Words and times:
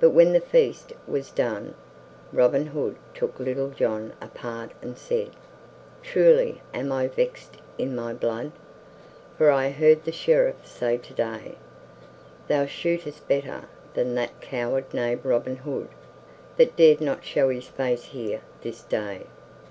But 0.00 0.10
when 0.10 0.34
the 0.34 0.40
feast 0.40 0.92
was 1.08 1.30
done, 1.30 1.76
Robin 2.30 2.66
Hood 2.66 2.96
took 3.14 3.40
Little 3.40 3.70
John 3.70 4.12
apart 4.20 4.72
and 4.82 4.98
said, 4.98 5.30
"Truly 6.02 6.60
am 6.74 6.92
I 6.92 7.08
vexed 7.08 7.56
in 7.78 7.96
my 7.96 8.12
blood, 8.12 8.52
for 9.38 9.50
I 9.50 9.70
heard 9.70 10.04
the 10.04 10.12
Sheriff 10.12 10.66
say 10.66 10.98
today, 10.98 11.54
'Thou 12.48 12.66
shootest 12.66 13.26
better 13.28 13.62
than 13.94 14.14
that 14.16 14.42
coward 14.42 14.92
knave 14.92 15.24
Robin 15.24 15.56
Hood, 15.56 15.88
that 16.58 16.76
dared 16.76 17.00
not 17.00 17.24
show 17.24 17.48
his 17.48 17.66
face 17.68 18.04
here 18.04 18.42
this 18.60 18.82
day.' 18.82 19.24